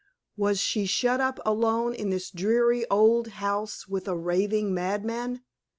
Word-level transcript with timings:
Was 0.35 0.57
she 0.59 0.87
shut 0.87 1.21
up 1.21 1.39
alone 1.45 1.93
in 1.93 2.09
this 2.09 2.31
dreary 2.31 2.89
old 2.89 3.27
house 3.27 3.87
with 3.87 4.07
a 4.07 4.17
raving 4.17 4.73
madman? 4.73 5.43